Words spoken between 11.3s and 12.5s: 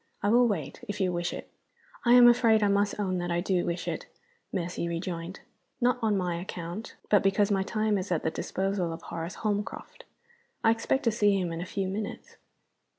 him in a few minutes."